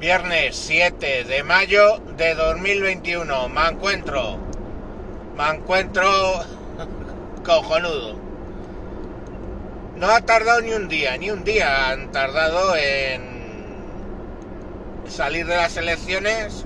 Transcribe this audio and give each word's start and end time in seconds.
Viernes 0.00 0.56
7 0.56 1.24
de 1.24 1.42
mayo 1.42 1.98
de 2.16 2.34
2021. 2.34 3.50
Me 3.50 3.68
encuentro. 3.68 4.38
Me 5.36 5.46
encuentro 5.50 6.10
cojonudo. 7.44 8.18
No 9.96 10.06
ha 10.06 10.22
tardado 10.22 10.62
ni 10.62 10.72
un 10.72 10.88
día, 10.88 11.18
ni 11.18 11.30
un 11.30 11.44
día 11.44 11.90
han 11.90 12.12
tardado 12.12 12.74
en 12.76 13.20
salir 15.06 15.44
de 15.44 15.56
las 15.56 15.76
elecciones 15.76 16.64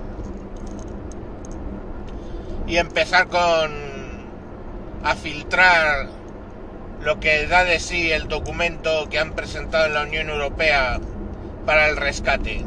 y 2.68 2.76
empezar 2.76 3.26
con 3.26 3.72
a 5.02 5.16
filtrar 5.16 6.06
lo 7.00 7.18
que 7.18 7.48
da 7.48 7.64
de 7.64 7.80
sí 7.80 8.12
el 8.12 8.28
documento 8.28 9.08
que 9.10 9.18
han 9.18 9.32
presentado 9.32 9.86
en 9.86 9.94
la 9.94 10.02
Unión 10.02 10.30
Europea 10.30 11.00
para 11.66 11.88
el 11.88 11.96
rescate. 11.96 12.64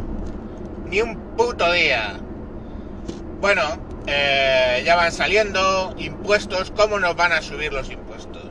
Ni 0.90 1.02
un 1.02 1.36
puto 1.36 1.72
día. 1.72 2.18
Bueno, 3.42 3.64
eh, 4.08 4.82
ya 4.86 4.96
van 4.96 5.12
saliendo 5.12 5.94
impuestos, 5.98 6.72
¿cómo 6.72 6.98
nos 7.00 7.16
van 7.16 7.34
a 7.34 7.42
subir 7.42 7.74
los 7.74 7.90
impuestos? 7.92 8.44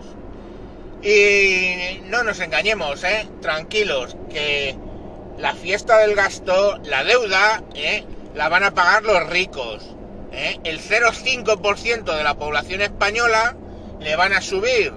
Y 1.02 2.00
no 2.04 2.24
nos 2.24 2.40
engañemos, 2.40 3.02
¿eh? 3.04 3.26
Tranquilos, 3.40 4.16
que 4.30 4.76
la 5.38 5.54
fiesta 5.54 5.98
del 5.98 6.14
gasto, 6.14 6.78
la 6.84 7.04
deuda, 7.04 7.62
¿eh? 7.74 8.04
la 8.34 8.48
van 8.48 8.64
a 8.64 8.74
pagar 8.74 9.02
los 9.04 9.28
ricos. 9.28 9.82
¿eh? 10.32 10.58
El 10.64 10.80
0,5% 10.80 12.16
de 12.16 12.22
la 12.22 12.36
población 12.36 12.82
española 12.82 13.56
le 14.00 14.14
van 14.16 14.34
a 14.34 14.42
subir, 14.42 14.92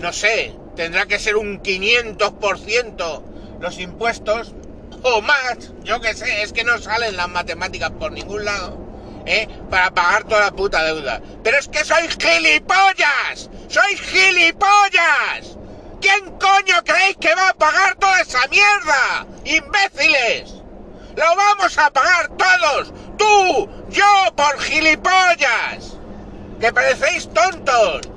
no 0.00 0.12
sé, 0.12 0.54
tendrá 0.74 1.06
que 1.06 1.18
ser 1.18 1.36
un 1.36 1.62
500% 1.62 3.22
los 3.60 3.78
impuestos 3.78 4.54
o 5.02 5.20
más, 5.22 5.72
yo 5.82 6.00
que 6.00 6.14
sé, 6.14 6.42
es 6.42 6.52
que 6.52 6.64
no 6.64 6.78
salen 6.78 7.16
las 7.16 7.28
matemáticas 7.28 7.90
por 7.90 8.12
ningún 8.12 8.44
lado, 8.44 8.78
¿eh? 9.26 9.48
Para 9.70 9.90
pagar 9.92 10.24
toda 10.24 10.40
la 10.42 10.50
puta 10.52 10.84
deuda. 10.84 11.20
Pero 11.42 11.58
es 11.58 11.68
que 11.68 11.84
sois 11.84 12.16
gilipollas, 12.18 13.48
sois 13.68 14.00
gilipollas. 14.00 15.56
¿Quién 16.00 16.30
coño 16.38 16.82
creéis 16.84 17.16
que 17.18 17.34
va 17.34 17.50
a 17.50 17.54
pagar 17.54 17.94
toda 17.96 18.20
esa 18.20 18.46
mierda? 18.48 19.26
¡Imbéciles! 19.44 20.54
¡Lo 21.14 21.36
vamos 21.36 21.76
a 21.76 21.90
pagar 21.90 22.30
todos! 22.36 22.92
¡Tú! 23.18 23.68
¡Yo! 23.90 24.34
¡Por 24.34 24.58
gilipollas! 24.60 25.96
¡Que 26.58 26.72
parecéis 26.72 27.28
tontos! 27.32 28.08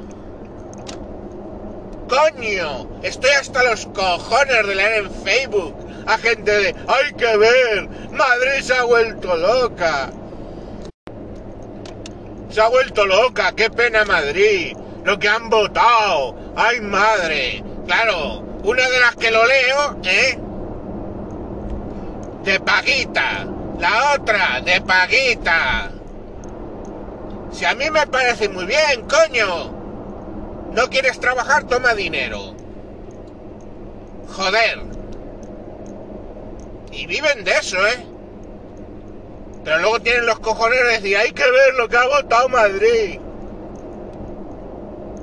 ¡Coño! 2.07 3.01
Estoy 3.01 3.31
hasta 3.31 3.63
los 3.63 3.85
cojones 3.87 4.67
de 4.67 4.75
leer 4.75 5.03
en 5.03 5.23
Facebook 5.23 5.82
a 6.05 6.17
gente 6.17 6.51
de 6.51 6.75
¡Hay 6.87 7.13
que 7.13 7.37
ver! 7.37 7.89
¡Madrid 8.11 8.61
se 8.61 8.73
ha 8.73 8.83
vuelto 8.83 9.35
loca! 9.35 10.11
Se 12.49 12.61
ha 12.61 12.67
vuelto 12.67 13.05
loca, 13.05 13.53
qué 13.55 13.69
pena 13.69 14.05
Madrid, 14.05 14.77
lo 15.03 15.17
que 15.17 15.27
han 15.27 15.49
votado, 15.49 16.35
ay 16.55 16.81
madre, 16.81 17.63
claro, 17.87 18.41
una 18.63 18.87
de 18.87 18.99
las 18.99 19.15
que 19.15 19.31
lo 19.31 19.43
leo, 19.43 19.97
¿eh? 20.03 20.37
De 22.43 22.59
paguita, 22.59 23.47
la 23.79 24.13
otra, 24.13 24.61
de 24.61 24.81
paguita. 24.81 25.89
Si 27.51 27.65
a 27.65 27.73
mí 27.73 27.89
me 27.89 28.05
parece 28.07 28.49
muy 28.49 28.65
bien, 28.65 29.07
coño. 29.09 29.71
¿No 30.73 30.89
quieres 30.89 31.19
trabajar? 31.19 31.65
Toma 31.65 31.93
dinero. 31.93 32.55
Joder. 34.35 34.92
Y 36.93 37.07
viven 37.07 37.43
de 37.43 37.51
eso, 37.51 37.77
¿eh? 37.87 38.05
Pero 39.63 39.79
luego 39.79 39.99
tienen 39.99 40.27
los 40.27 40.39
cojones 40.39 40.79
de 40.79 40.91
decir, 40.93 41.17
hay 41.17 41.31
que 41.31 41.49
ver 41.49 41.73
lo 41.75 41.89
que 41.89 41.97
ha 41.97 42.05
votado 42.07 42.49
Madrid. 42.49 43.19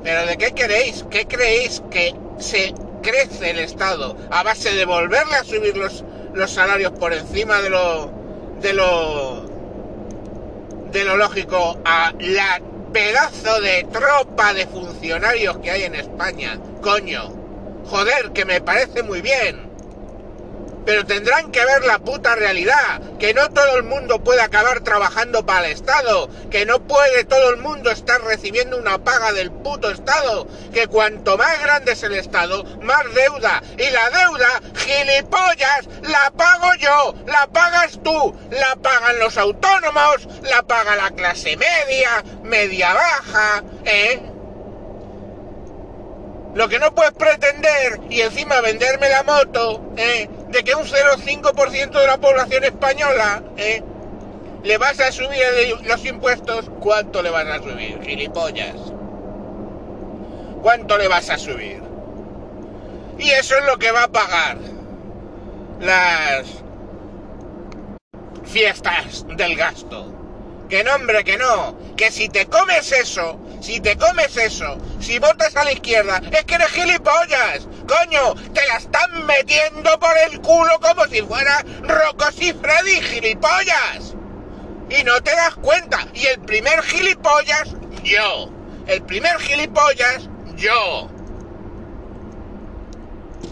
Pero 0.03 0.27
¿de 0.27 0.37
qué 0.37 0.53
queréis? 0.53 1.05
¿Qué 1.11 1.27
creéis 1.27 1.81
que 1.91 2.13
se 2.39 2.75
crece 3.03 3.51
el 3.51 3.61
Estado 3.61 4.17
a 4.31 4.43
base 4.43 4.75
de 4.75 4.85
volverle 4.85 5.37
a 5.37 5.45
subir 5.45 5.77
los, 5.77 6.05
los 6.35 6.51
salarios 6.51 6.93
por 6.93 7.13
encima 7.13 7.61
de 7.61 7.71
lo, 7.71 8.11
de 8.61 8.73
lo, 8.73 9.43
de 10.91 11.05
lo 11.05 11.17
lógico 11.19 11.79
a 11.85 12.13
la 12.19 12.61
pedazo 12.93 13.61
de 13.61 13.87
tropa 13.93 14.55
de 14.55 14.67
funcionarios 14.67 15.59
que 15.59 15.71
hay 15.71 15.85
en 15.85 15.95
España? 15.95 16.59
Coño, 16.83 17.31
joder, 17.89 18.33
que 18.33 18.45
me 18.45 18.61
parece 18.61 19.05
muy 19.05 19.21
bien 19.21 19.70
pero 20.85 21.05
tendrán 21.05 21.53
que 21.53 21.65
ver 21.65 21.85
la 21.85 21.99
puta 21.99 22.35
realidad, 22.35 23.01
que 23.19 23.35
no 23.35 23.49
todo 23.51 23.77
el 23.77 23.85
mundo 23.85 24.23
puede 24.23 24.41
acabar 24.41 24.81
trabajando 24.81 25.45
para 25.45 25.67
el 25.67 25.73
Estado, 25.73 26.29
que 26.51 26.67
no 26.67 26.87
puede 26.87 27.25
todo 27.25 27.51
el 27.51 27.59
mundo 27.59 27.91
estar 27.91 28.21
recibiendo 28.23 28.77
una 28.77 28.99
paga 28.99 29.33
del 29.33 29.51
puto 29.51 29.91
Estado, 29.91 30.47
que 30.73 30.87
cuanto 30.87 31.37
más 31.37 31.61
grande 31.61 31.93
es 31.93 32.03
el 32.03 32.15
Estado, 32.15 32.65
más 32.81 33.03
deuda, 33.15 33.63
y 33.79 33.91
la 33.91 34.11
deuda, 34.11 34.49
gilipollas, 34.77 35.89
la 36.03 36.31
pago 36.37 36.75
yo, 36.79 37.15
la 37.27 37.47
pagas 37.47 37.99
tú, 38.03 38.35
la 38.51 38.77
pagan 38.77 39.19
los 39.19 39.37
autónomos, 39.37 40.27
la 40.43 40.63
paga 40.63 40.97
la 40.97 41.11
clase 41.11 41.57
media, 41.57 42.25
media 42.43 42.95
baja, 42.95 43.63
¿eh? 43.85 44.21
Lo 46.55 46.69
que 46.69 46.81
no 46.81 46.93
puedes 46.95 47.13
pretender 47.13 48.01
y 48.11 48.23
encima 48.23 48.61
venderme 48.61 49.09
la 49.09 49.23
moto, 49.23 49.93
¿eh? 49.97 50.29
De 50.51 50.65
que 50.65 50.75
un 50.75 50.85
0,5% 50.85 52.01
de 52.01 52.07
la 52.07 52.19
población 52.19 52.65
española, 52.65 53.43
¿eh? 53.57 53.83
le 54.63 54.79
vas 54.79 55.01
a 55.01 55.13
subir 55.13 55.41
los 55.85 56.05
impuestos, 56.05 56.71
¿cuánto 56.81 57.23
le 57.23 57.31
vas 57.31 57.47
a 57.47 57.59
subir, 57.59 58.01
gilipollas? 58.03 58.77
¿Cuánto 60.63 60.99
le 60.99 61.09
vas 61.09 61.31
a 61.31 61.39
subir? 61.39 61.81
Y 63.19 63.31
eso 63.31 63.57
es 63.57 63.65
lo 63.65 63.79
que 63.79 63.93
va 63.93 64.05
a 64.05 64.09
pagar 64.09 64.59
las 65.81 66.47
fiestas 68.45 69.27
del 69.37 69.57
gasto. 69.57 70.15
Que 70.69 70.85
no, 70.85 70.95
hombre, 70.95 71.25
que 71.25 71.37
no. 71.37 71.77
Que 71.97 72.11
si 72.11 72.29
te 72.29 72.47
comes 72.47 72.93
eso, 72.93 73.41
si 73.61 73.81
te 73.81 73.97
comes 73.97 74.37
eso, 74.37 74.79
si 75.01 75.19
votas 75.19 75.57
a 75.57 75.65
la 75.65 75.73
izquierda, 75.73 76.21
es 76.31 76.45
que 76.45 76.55
eres 76.55 76.69
gilipollas. 76.69 77.67
Coño, 77.91 78.37
te 78.55 78.65
la 78.69 78.77
están 78.77 79.27
metiendo 79.27 79.99
por 79.99 80.17
el 80.31 80.41
culo 80.41 80.79
como 80.81 81.07
si 81.07 81.23
fuera 81.23 81.65
Rocos 81.83 82.41
y 82.41 82.53
Freddy, 82.53 83.01
gilipollas. 83.01 84.15
Y 84.89 85.03
no 85.03 85.21
te 85.21 85.33
das 85.35 85.57
cuenta. 85.57 86.07
Y 86.15 86.25
el 86.27 86.41
primer 86.41 86.83
gilipollas, 86.83 87.75
yo. 88.05 88.49
El 88.87 89.03
primer 89.03 89.41
gilipollas, 89.41 90.29
yo. 90.55 91.11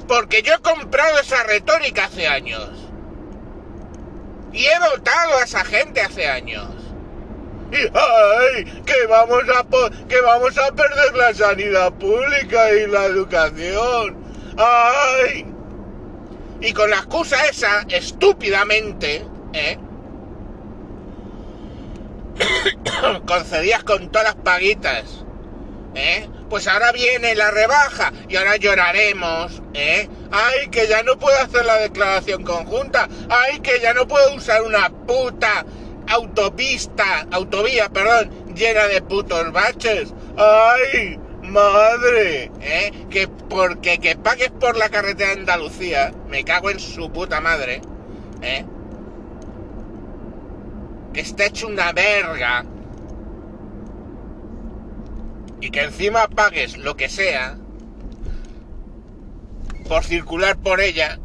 Porque 0.07 0.43
yo 0.43 0.55
he 0.55 0.59
comprado 0.61 1.19
esa 1.19 1.43
retórica 1.43 2.05
hace 2.05 2.29
años. 2.29 2.71
Y 4.53 4.67
he 4.67 4.79
votado 4.79 5.39
a 5.39 5.43
esa 5.43 5.65
gente 5.65 6.01
hace 6.01 6.29
años 6.29 6.79
¡ay! 7.73 8.65
Que 8.87 9.07
vamos, 9.09 9.43
a 9.49 9.65
que 10.09 10.21
vamos 10.21 10.59
a 10.59 10.73
perder 10.73 11.15
la 11.15 11.35
sanidad 11.35 11.93
pública 11.95 12.73
y 12.73 12.87
la 12.87 13.05
educación. 13.07 14.28
¡Ay! 14.59 15.47
Y 16.61 16.73
con 16.73 16.91
la 16.91 16.97
excusa 16.97 17.47
esa, 17.47 17.87
estúpidamente, 17.89 19.25
¿eh? 19.53 19.79
concedías 23.27 23.85
con 23.85 24.11
todas 24.11 24.35
las 24.35 24.35
paguitas, 24.35 25.25
¿eh? 25.95 26.29
Pues 26.51 26.67
ahora 26.67 26.91
viene 26.91 27.37
la 27.37 27.53
rebaja 27.53 28.13
y 28.29 28.35
ahora 28.35 28.57
lloraremos, 28.57 29.63
¿eh? 29.75 30.09
¡Ay, 30.33 30.69
que 30.71 30.89
ya 30.89 31.05
no 31.05 31.19
puedo 31.19 31.39
hacer 31.39 31.65
la 31.65 31.77
declaración 31.77 32.43
conjunta! 32.43 33.09
¡Ay, 33.29 33.61
que 33.61 33.79
ya 33.81 33.95
no 33.95 34.09
puedo 34.09 34.35
usar 34.35 34.63
una 34.63 34.91
puta 34.91 35.65
autopista, 36.09 37.29
autovía, 37.31 37.91
perdón, 37.91 38.55
llena 38.57 38.89
de 38.89 39.03
putos 39.03 39.53
baches. 39.53 40.13
¡Ay! 40.37 41.21
¡Madre! 41.49 42.51
¿Eh? 42.61 42.93
Que 43.11 43.29
porque 43.29 43.99
que 43.99 44.17
pagues 44.17 44.51
por 44.51 44.77
la 44.77 44.89
carretera 44.89 45.35
de 45.35 45.41
Andalucía, 45.41 46.13
me 46.29 46.45
cago 46.45 46.71
en 46.71 46.79
su 46.79 47.11
puta 47.11 47.41
madre, 47.41 47.81
¿eh? 48.43 48.65
Que 51.13 51.21
está 51.21 51.47
hecho 51.47 51.69
una 51.69 51.93
verga. 51.93 52.65
Y 55.61 55.71
que 55.71 55.83
encima 55.83 56.29
pagues 56.29 56.77
lo 56.77 56.97
que 56.97 57.09
sea 57.09 57.57
por 59.89 60.05
circular 60.05 60.57
por 60.59 60.81
ella 60.81 61.19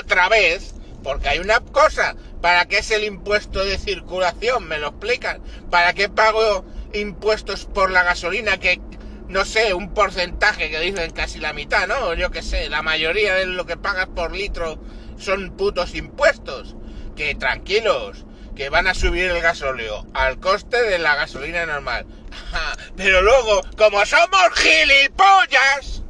otra 0.00 0.28
vez, 0.28 0.74
porque 1.02 1.28
hay 1.28 1.40
una 1.40 1.60
cosa 1.60 2.14
¿Para 2.40 2.66
qué 2.66 2.78
es 2.78 2.90
el 2.90 3.04
impuesto 3.04 3.64
de 3.64 3.78
circulación? 3.78 4.68
¿Me 4.68 4.78
lo 4.78 4.88
explican? 4.88 5.42
¿Para 5.70 5.94
qué 5.94 6.08
pago 6.08 6.64
impuestos 6.92 7.64
por 7.64 7.90
la 7.90 8.02
gasolina 8.02 8.58
que, 8.58 8.80
no 9.28 9.44
sé, 9.44 9.74
un 9.74 9.92
porcentaje 9.92 10.70
que 10.70 10.80
dicen 10.80 11.10
casi 11.10 11.38
la 11.38 11.52
mitad, 11.52 11.88
¿no? 11.88 12.14
Yo 12.14 12.30
qué 12.30 12.42
sé, 12.42 12.68
la 12.68 12.82
mayoría 12.82 13.34
de 13.34 13.46
lo 13.46 13.66
que 13.66 13.76
pagas 13.76 14.06
por 14.06 14.32
litro 14.32 14.78
son 15.18 15.56
putos 15.56 15.94
impuestos. 15.94 16.76
que 17.16 17.34
tranquilos, 17.34 18.26
que 18.54 18.68
van 18.68 18.86
a 18.86 18.94
subir 18.94 19.30
el 19.30 19.40
gasóleo 19.40 20.06
al 20.12 20.38
coste 20.38 20.82
de 20.82 20.98
la 20.98 21.14
gasolina 21.14 21.64
normal. 21.64 22.06
Pero 22.94 23.22
luego, 23.22 23.62
como 23.76 24.04
somos 24.04 24.50
gilipollas, 24.54 26.02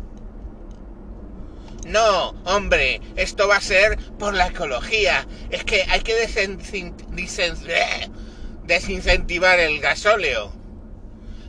no, 1.87 2.31
hombre, 2.45 3.01
esto 3.15 3.47
va 3.47 3.57
a 3.57 3.61
ser 3.61 3.97
por 4.19 4.35
la 4.35 4.49
ecología. 4.49 5.25
Es 5.51 5.63
que 5.63 5.85
hay 5.89 6.01
que 6.01 6.15
desincentivar 8.65 9.61
el 9.61 9.81
gasóleo. 9.81 10.53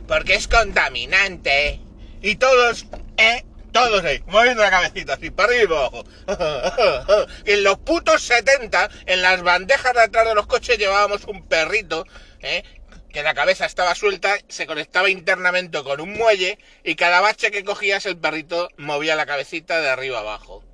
Porque 0.08 0.34
es 0.34 0.48
contaminante. 0.48 1.80
Y 2.22 2.36
todos, 2.36 2.86
eh, 3.18 3.44
todos 3.72 4.02
ahí, 4.04 4.24
moviendo 4.26 4.62
la 4.62 4.70
cabecita 4.70 5.14
así, 5.14 5.30
para 5.30 5.52
arriba 5.52 5.74
y 5.74 5.76
abajo. 5.76 6.04
en 7.44 7.62
los 7.62 7.78
putos 7.78 8.22
70, 8.22 8.90
en 9.06 9.22
las 9.22 9.42
bandejas 9.42 9.94
de 9.94 10.00
atrás 10.00 10.26
de 10.26 10.34
los 10.34 10.46
coches 10.46 10.78
llevábamos 10.78 11.24
un 11.24 11.46
perrito, 11.46 12.06
¿eh? 12.40 12.64
que 13.12 13.22
la 13.22 13.34
cabeza 13.34 13.66
estaba 13.66 13.94
suelta, 13.94 14.36
se 14.48 14.66
conectaba 14.66 15.10
internamente 15.10 15.82
con 15.82 16.00
un 16.00 16.14
muelle 16.14 16.58
y 16.84 16.94
cada 16.94 17.20
bache 17.20 17.50
que 17.50 17.64
cogías 17.64 18.04
el 18.06 18.16
perrito 18.16 18.68
movía 18.76 19.16
la 19.16 19.26
cabecita 19.26 19.80
de 19.80 19.90
arriba 19.90 20.20
abajo. 20.20 20.64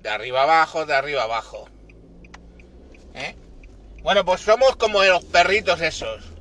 De 0.00 0.10
arriba 0.10 0.42
abajo, 0.42 0.84
de 0.84 0.94
arriba 0.94 1.22
abajo. 1.22 1.68
¿Eh? 3.14 3.34
Bueno, 4.02 4.24
pues 4.24 4.42
somos 4.42 4.76
como 4.76 5.02
los 5.02 5.24
perritos 5.24 5.80
esos. 5.80 6.33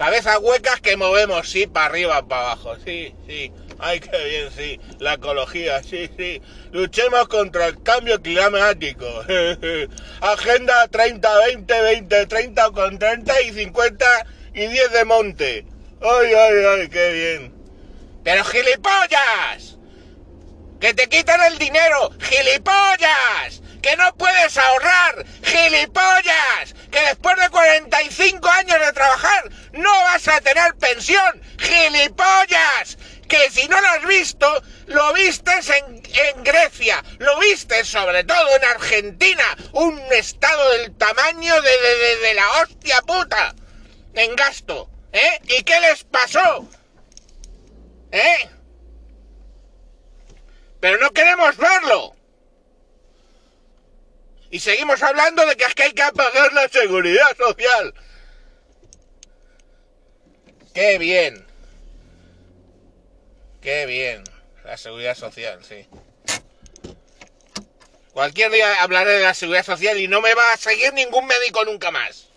Cabezas 0.00 0.38
huecas 0.40 0.80
que 0.80 0.96
movemos, 0.96 1.46
sí, 1.46 1.66
para 1.66 1.84
arriba, 1.84 2.26
para 2.26 2.52
abajo, 2.52 2.74
sí, 2.86 3.14
sí. 3.26 3.52
Ay, 3.78 4.00
qué 4.00 4.16
bien, 4.30 4.50
sí. 4.50 4.80
La 4.98 5.12
ecología, 5.12 5.82
sí, 5.82 6.08
sí. 6.16 6.40
Luchemos 6.72 7.28
contra 7.28 7.66
el 7.66 7.82
cambio 7.82 8.18
climático. 8.22 9.04
Agenda 10.22 10.88
30, 10.88 11.38
20, 11.48 11.82
20, 11.82 12.26
30 12.28 12.70
con 12.70 12.98
30 12.98 13.42
y 13.42 13.52
50 13.52 14.06
y 14.54 14.66
10 14.68 14.90
de 14.90 15.04
monte. 15.04 15.66
Ay, 16.00 16.32
ay, 16.32 16.64
ay, 16.66 16.88
qué 16.88 17.12
bien. 17.12 17.54
Pero 18.24 18.42
gilipollas. 18.44 19.76
Que 20.80 20.94
te 20.94 21.10
quitan 21.10 21.42
el 21.52 21.58
dinero. 21.58 22.10
Gilipollas. 22.20 23.60
Que 23.82 23.96
no 23.96 24.14
puedes 24.14 24.56
ahorrar. 24.56 25.24
Gilipollas. 25.42 26.74
Que 26.90 27.00
después 27.00 27.36
de 27.36 27.48
45 27.50 28.48
años 28.48 28.78
de 28.80 28.92
trabajar 28.92 29.50
no 29.72 29.90
vas 30.04 30.28
a 30.28 30.40
tener 30.40 30.74
pensión. 30.76 31.42
Gilipollas 31.58 32.98
que 33.30 33.48
si 33.50 33.68
no 33.68 33.80
lo 33.80 33.86
has 33.86 34.06
visto, 34.06 34.62
lo 34.86 35.12
vistes 35.14 35.70
en, 35.70 36.02
Grecia, 36.42 37.02
lo 37.18 37.38
vistes 37.38 37.86
sobre 37.86 38.24
todo 38.24 38.56
en 38.56 38.64
Argentina, 38.64 39.44
un 39.72 39.98
estado 40.10 40.70
del 40.72 40.96
tamaño 40.96 41.62
de, 41.62 42.16
de, 42.16 42.34
la 42.34 42.50
hostia 42.60 43.00
puta 43.02 43.54
en 44.14 44.34
gasto. 44.34 44.90
¿Eh? 45.12 45.40
¿Y 45.44 45.62
qué 45.62 45.78
les 45.80 46.04
pasó? 46.04 46.68
¿Eh? 48.10 48.50
Pero 50.80 50.98
no 50.98 51.10
queremos 51.10 51.56
verlo. 51.56 52.16
Y 54.50 54.58
seguimos 54.58 55.02
hablando 55.02 55.46
de 55.46 55.56
que 55.56 55.64
es 55.64 55.74
que 55.74 55.84
hay 55.84 55.92
que 55.92 56.02
pagar 56.12 56.52
la 56.52 56.68
seguridad 56.68 57.36
social. 57.36 57.94
Qué 60.74 60.98
bien. 60.98 61.46
Qué 63.60 63.86
bien. 63.86 64.24
La 64.64 64.76
seguridad 64.76 65.16
social, 65.16 65.64
sí. 65.64 65.86
Cualquier 68.12 68.50
día 68.50 68.82
hablaré 68.82 69.12
de 69.12 69.22
la 69.22 69.34
seguridad 69.34 69.64
social 69.64 69.98
y 69.98 70.08
no 70.08 70.20
me 70.20 70.34
va 70.34 70.52
a 70.52 70.56
seguir 70.56 70.92
ningún 70.94 71.26
médico 71.26 71.64
nunca 71.64 71.92
más. 71.92 72.28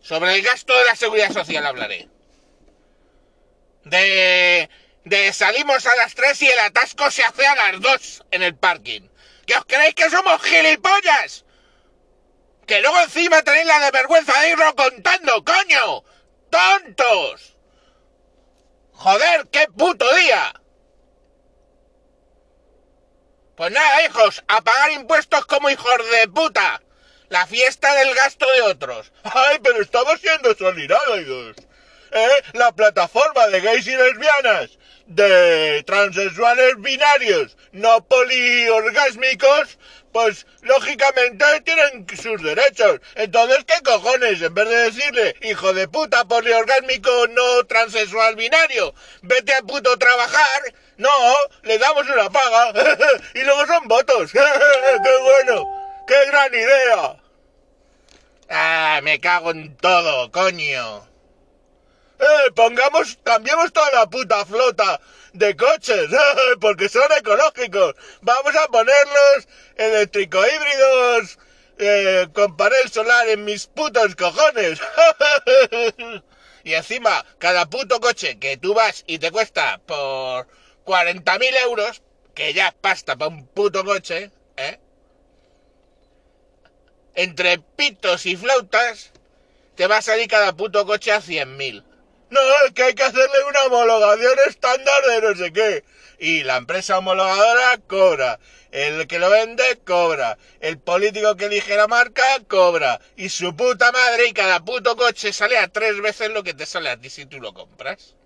Sobre 0.00 0.34
el 0.34 0.42
gasto 0.42 0.76
de 0.76 0.84
la 0.86 0.96
seguridad 0.96 1.32
social 1.32 1.66
hablaré. 1.66 2.08
De, 3.84 4.70
de 5.04 5.32
salimos 5.34 5.84
a 5.84 5.96
las 5.96 6.14
3 6.14 6.42
y 6.42 6.46
el 6.48 6.58
atasco 6.60 7.10
se 7.10 7.22
hace 7.22 7.46
a 7.46 7.54
las 7.54 7.80
2 7.80 8.24
en 8.30 8.42
el 8.42 8.54
parking. 8.54 9.02
¿Que 9.46 9.56
os 9.56 9.64
creéis 9.66 9.94
que 9.94 10.10
somos 10.10 10.42
gilipollas? 10.42 11.44
Que 12.66 12.80
luego 12.80 13.00
encima 13.00 13.42
tenéis 13.42 13.66
la 13.66 13.80
de 13.80 13.90
vergüenza 13.90 14.40
de 14.40 14.50
irlo 14.50 14.74
contando, 14.74 15.44
coño. 15.44 16.04
¡Tontos! 16.50 17.56
Joder, 18.92 19.48
qué 19.50 19.66
puto 19.76 20.06
día. 20.14 20.54
Pues 23.56 23.70
nada, 23.70 24.04
hijos, 24.04 24.42
a 24.48 24.62
pagar 24.62 24.92
impuestos 24.92 25.46
como 25.46 25.70
hijos 25.70 26.10
de 26.10 26.28
puta. 26.28 26.82
La 27.28 27.46
fiesta 27.46 27.94
del 27.94 28.14
gasto 28.14 28.50
de 28.52 28.62
otros. 28.62 29.12
Ay, 29.24 29.58
pero 29.62 29.82
estamos 29.82 30.20
siendo 30.20 30.54
solidarios. 30.54 31.56
¿Eh? 32.14 32.42
La 32.52 32.70
plataforma 32.70 33.48
de 33.48 33.60
gays 33.60 33.88
y 33.88 33.96
lesbianas, 33.96 34.78
de 35.06 35.82
transexuales 35.84 36.80
binarios, 36.80 37.56
no 37.72 38.04
poliorgásmicos, 38.06 39.78
pues 40.12 40.46
lógicamente 40.62 41.44
tienen 41.64 42.06
sus 42.16 42.40
derechos. 42.40 43.00
Entonces, 43.16 43.64
¿qué 43.66 43.82
cojones? 43.82 44.40
En 44.42 44.54
vez 44.54 44.68
de 44.68 44.76
decirle, 44.76 45.34
hijo 45.42 45.72
de 45.72 45.88
puta, 45.88 46.24
poliorgásmico, 46.24 47.10
no 47.30 47.64
transexual 47.66 48.36
binario, 48.36 48.94
vete 49.22 49.52
a 49.52 49.62
puto 49.62 49.98
trabajar, 49.98 50.72
no, 50.96 51.10
le 51.64 51.78
damos 51.78 52.08
una 52.08 52.30
paga 52.30 52.72
y 53.34 53.40
luego 53.42 53.66
son 53.66 53.88
votos. 53.88 54.30
¡Qué 54.32 55.18
bueno! 55.20 55.64
¡Qué 56.06 56.26
gran 56.26 56.54
idea! 56.54 57.16
Ah, 58.48 59.00
me 59.02 59.18
cago 59.18 59.50
en 59.50 59.76
todo, 59.78 60.30
coño. 60.30 61.13
Eh, 62.24 62.52
pongamos, 62.54 63.18
cambiemos 63.22 63.70
toda 63.72 63.90
la 63.92 64.06
puta 64.06 64.46
flota 64.46 64.98
de 65.34 65.54
coches, 65.56 66.08
porque 66.60 66.88
son 66.88 67.10
ecológicos. 67.18 67.94
Vamos 68.22 68.56
a 68.56 68.68
ponerlos 68.68 69.48
eléctrico 69.76 70.38
híbridos 70.38 71.38
eh, 71.76 72.28
con 72.32 72.56
panel 72.56 72.90
solar 72.90 73.28
en 73.28 73.44
mis 73.44 73.66
putos 73.66 74.16
cojones. 74.16 74.80
y 76.64 76.72
encima, 76.72 77.26
cada 77.38 77.66
puto 77.66 78.00
coche 78.00 78.38
que 78.38 78.56
tú 78.56 78.72
vas 78.72 79.04
y 79.06 79.18
te 79.18 79.30
cuesta 79.30 79.78
por 79.84 80.46
40.000 80.86 81.62
euros, 81.62 82.02
que 82.34 82.54
ya 82.54 82.68
es 82.68 82.74
pasta 82.74 83.16
para 83.16 83.28
un 83.28 83.46
puto 83.48 83.84
coche, 83.84 84.30
¿eh? 84.56 84.78
Entre 87.16 87.58
pitos 87.58 88.24
y 88.24 88.36
flautas, 88.36 89.12
te 89.74 89.86
va 89.86 89.98
a 89.98 90.02
salir 90.02 90.26
cada 90.26 90.56
puto 90.56 90.86
coche 90.86 91.12
a 91.12 91.20
100.000. 91.20 91.84
No, 92.34 92.40
es 92.66 92.72
que 92.72 92.82
hay 92.82 92.94
que 92.94 93.04
hacerle 93.04 93.44
una 93.48 93.62
homologación 93.66 94.36
estándar 94.48 95.02
de 95.04 95.20
no 95.22 95.36
sé 95.36 95.52
qué. 95.52 95.84
Y 96.18 96.42
la 96.42 96.56
empresa 96.56 96.98
homologadora 96.98 97.78
cobra. 97.86 98.40
El 98.72 99.06
que 99.06 99.20
lo 99.20 99.30
vende 99.30 99.78
cobra. 99.84 100.36
El 100.58 100.80
político 100.80 101.36
que 101.36 101.44
elige 101.44 101.76
la 101.76 101.86
marca 101.86 102.24
cobra. 102.48 103.00
Y 103.14 103.28
su 103.28 103.54
puta 103.54 103.92
madre 103.92 104.26
y 104.26 104.32
cada 104.32 104.64
puto 104.64 104.96
coche 104.96 105.32
sale 105.32 105.58
a 105.58 105.68
tres 105.68 106.00
veces 106.02 106.30
lo 106.30 106.42
que 106.42 106.54
te 106.54 106.66
sale 106.66 106.90
a 106.90 106.96
ti 106.96 107.08
si 107.08 107.24
tú 107.24 107.38
lo 107.38 107.54
compras. 107.54 108.16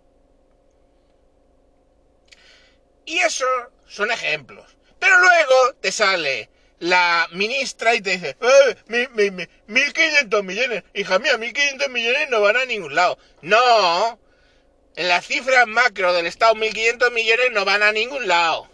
Y 3.05 3.19
eso 3.19 3.47
son 3.87 4.11
ejemplos. 4.11 4.75
Pero 4.99 5.19
luego 5.19 5.75
te 5.83 5.93
sale 5.93 6.49
la 6.81 7.29
ministra 7.33 7.95
y 7.95 8.01
te 8.01 8.11
dice, 8.11 8.37
eh, 8.41 8.77
mi, 8.87 9.07
mi, 9.09 9.31
mi, 9.31 9.47
1.500 9.69 10.43
millones. 10.43 10.85
Hija 10.95 11.19
mía, 11.19 11.37
1.500 11.37 11.89
millones 11.89 12.29
no 12.31 12.41
van 12.41 12.57
a 12.57 12.65
ningún 12.65 12.95
lado. 12.95 13.19
No. 13.43 14.19
En 14.97 15.09
las 15.09 15.27
cifras 15.27 15.67
macro 15.67 16.13
del 16.13 16.27
Estado, 16.27 16.55
1.500 16.55 17.13
millones 17.13 17.51
no 17.53 17.65
van 17.65 17.83
a 17.83 17.93
ningún 17.93 18.27
lado. 18.27 18.69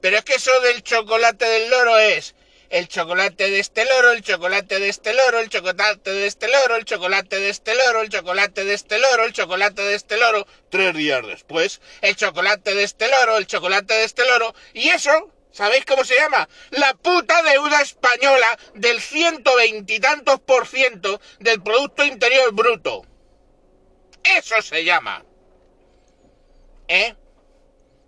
Pero 0.00 0.18
es 0.18 0.24
que 0.24 0.34
eso 0.34 0.52
del 0.60 0.82
chocolate 0.82 1.44
del 1.44 1.70
loro 1.70 1.98
es 1.98 2.34
el 2.70 2.88
chocolate 2.88 3.50
de 3.50 3.60
este 3.60 3.84
loro, 3.84 4.12
el 4.12 4.22
chocolate 4.22 4.80
de 4.80 4.88
este 4.88 5.14
loro, 5.14 5.40
el 5.40 5.48
chocolate 5.48 6.12
de 6.12 6.26
este 6.26 6.48
loro, 6.48 6.76
el 6.76 6.84
chocolate 6.84 7.38
de 7.40 7.48
este 7.48 7.74
loro, 7.74 8.00
el 8.00 8.08
chocolate 8.08 8.64
de 8.64 8.74
este 8.74 8.98
loro, 8.98 9.24
el 9.24 9.32
chocolate 9.32 9.82
de 9.82 9.94
este 9.94 10.16
loro. 10.16 10.46
Tres 10.70 10.94
días 10.94 11.26
después, 11.26 11.80
el 12.00 12.16
chocolate 12.16 12.74
de 12.74 12.82
este 12.82 13.08
loro, 13.08 13.36
el 13.36 13.46
chocolate 13.46 13.94
de 13.94 14.04
este 14.04 14.26
loro. 14.26 14.54
Y 14.74 14.88
eso 14.88 15.30
¿Sabéis 15.56 15.86
cómo 15.86 16.04
se 16.04 16.16
llama? 16.16 16.46
La 16.72 16.92
puta 16.92 17.42
deuda 17.42 17.80
española 17.80 18.58
del 18.74 19.00
ciento 19.00 19.56
veintitantos 19.56 20.38
por 20.40 20.66
ciento 20.66 21.18
del 21.38 21.62
Producto 21.62 22.04
Interior 22.04 22.52
Bruto. 22.52 23.06
Eso 24.22 24.60
se 24.60 24.84
llama. 24.84 25.24
¿Eh? 26.88 27.16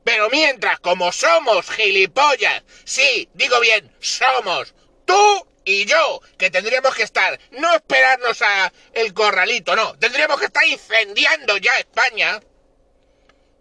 Pero 0.04 0.28
mientras, 0.28 0.78
como 0.80 1.10
somos 1.10 1.70
gilipollas, 1.70 2.64
sí, 2.84 3.30
digo 3.32 3.58
bien, 3.60 3.96
somos, 3.98 4.74
tú 5.06 5.48
y 5.64 5.86
yo, 5.86 6.20
que 6.36 6.50
tendríamos 6.50 6.94
que 6.94 7.04
estar, 7.04 7.40
no 7.52 7.74
esperarnos 7.74 8.42
a 8.42 8.70
el 8.92 9.14
corralito, 9.14 9.74
no, 9.74 9.98
tendríamos 9.98 10.38
que 10.38 10.46
estar 10.46 10.66
incendiando 10.66 11.56
ya 11.56 11.72
España, 11.78 12.40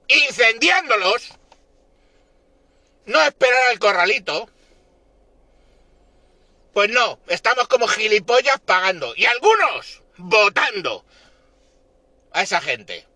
incendiándolos, 0.10 1.29
no 3.08 3.22
esperar 3.24 3.70
al 3.72 3.80
corralito. 3.80 4.50
Pues 6.74 6.90
no, 6.92 7.20
estamos 7.28 7.68
como 7.68 7.88
gilipollas 7.88 8.60
pagando. 8.60 9.14
Y 9.16 9.26
algunos 9.26 10.04
votando 10.18 11.04
a 12.32 12.44
esa 12.44 12.62
gente. 12.62 13.08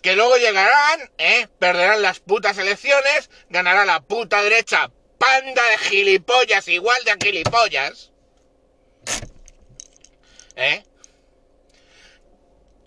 Que 0.00 0.16
luego 0.16 0.38
llegarán, 0.38 1.10
¿eh? 1.18 1.48
Perderán 1.58 2.00
las 2.00 2.20
putas 2.20 2.56
elecciones, 2.56 3.28
ganará 3.50 3.84
la 3.84 4.00
puta 4.00 4.42
derecha, 4.42 4.90
panda 5.18 5.62
de 5.68 5.78
gilipollas, 5.78 6.66
igual 6.68 7.04
de 7.04 7.16
gilipollas. 7.22 8.10
¿Eh? 10.56 10.84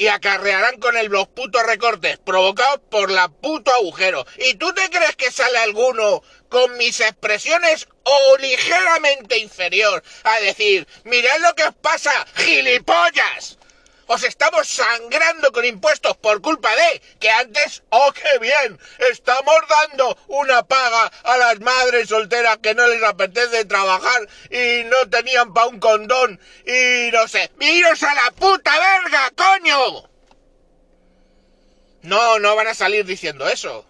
Y 0.03 0.09
acarrearán 0.09 0.81
con 0.81 0.97
él 0.97 1.07
los 1.07 1.29
putos 1.29 1.63
recortes 1.63 2.17
provocados 2.17 2.81
por 2.91 3.09
la 3.09 3.29
puto 3.29 3.71
agujero. 3.73 4.25
¿Y 4.37 4.55
tú 4.55 4.73
te 4.73 4.89
crees 4.89 5.15
que 5.15 5.31
sale 5.31 5.57
alguno 5.59 6.21
con 6.49 6.75
mis 6.75 6.99
expresiones 6.99 7.87
o 8.03 8.37
ligeramente 8.37 9.37
inferior 9.37 10.03
a 10.25 10.41
decir, 10.41 10.85
mirad 11.05 11.39
lo 11.39 11.55
que 11.55 11.63
os 11.63 11.75
pasa, 11.75 12.11
gilipollas? 12.35 13.57
Os 14.07 14.23
estamos 14.23 14.67
sangrando 14.67 15.51
con 15.51 15.63
impuestos 15.63 16.17
por 16.17 16.41
culpa 16.41 16.69
de 16.75 17.01
que 17.19 17.29
antes, 17.29 17.83
oh 17.89 18.11
qué 18.11 18.39
bien, 18.39 18.79
estamos 19.11 19.55
dando 19.69 20.17
una 20.27 20.63
paga 20.63 21.11
a 21.23 21.37
las 21.37 21.59
madres 21.61 22.09
solteras 22.09 22.57
que 22.57 22.75
no 22.75 22.85
les 22.87 23.01
apetece 23.03 23.65
trabajar 23.65 24.27
y 24.49 24.83
no 24.85 25.09
tenían 25.09 25.53
pa' 25.53 25.67
un 25.67 25.79
condón 25.79 26.39
y 26.65 27.11
no 27.11 27.27
sé. 27.27 27.51
¡Miros 27.57 28.03
a 28.03 28.13
la 28.13 28.31
puta 28.31 28.71
verga, 28.77 29.31
coño! 29.35 30.09
No, 32.01 32.39
no 32.39 32.55
van 32.57 32.67
a 32.67 32.73
salir 32.73 33.05
diciendo 33.05 33.47
eso. 33.47 33.85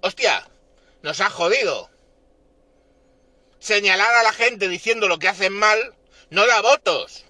Hostia, 0.00 0.48
nos 1.02 1.20
ha 1.20 1.28
jodido. 1.28 1.90
Señalar 3.60 4.14
a 4.14 4.22
la 4.22 4.32
gente 4.32 4.68
diciendo 4.68 5.08
lo 5.08 5.18
que 5.18 5.28
hacen 5.28 5.52
mal 5.52 5.94
no 6.30 6.46
da 6.46 6.62
votos. 6.62 7.24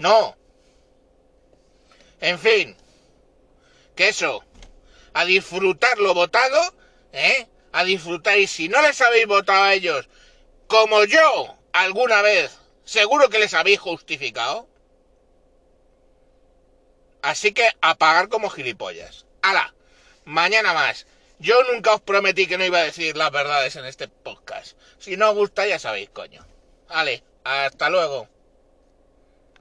No. 0.00 0.34
En 2.20 2.38
fin. 2.38 2.74
Que 3.94 4.08
eso. 4.08 4.42
A 5.12 5.26
disfrutar 5.26 5.98
lo 5.98 6.14
votado, 6.14 6.58
¿eh? 7.12 7.46
A 7.72 7.84
disfrutar. 7.84 8.38
Y 8.38 8.46
si 8.46 8.68
no 8.68 8.80
les 8.80 9.00
habéis 9.02 9.26
votado 9.26 9.62
a 9.62 9.74
ellos, 9.74 10.08
como 10.66 11.04
yo 11.04 11.54
alguna 11.72 12.22
vez, 12.22 12.58
seguro 12.84 13.28
que 13.28 13.38
les 13.38 13.52
habéis 13.52 13.78
justificado. 13.78 14.66
Así 17.20 17.52
que 17.52 17.68
a 17.82 17.94
pagar 17.96 18.30
como 18.30 18.48
gilipollas. 18.48 19.26
¡Hala! 19.42 19.74
Mañana 20.24 20.72
más. 20.72 21.06
Yo 21.38 21.62
nunca 21.64 21.92
os 21.92 22.00
prometí 22.00 22.46
que 22.46 22.56
no 22.56 22.64
iba 22.64 22.78
a 22.78 22.84
decir 22.84 23.18
las 23.18 23.30
verdades 23.30 23.76
en 23.76 23.84
este 23.84 24.08
podcast. 24.08 24.78
Si 24.98 25.18
no 25.18 25.30
os 25.30 25.36
gusta, 25.36 25.66
ya 25.66 25.78
sabéis, 25.78 26.08
coño. 26.08 26.46
Vale, 26.88 27.22
hasta 27.44 27.90
luego. 27.90 28.28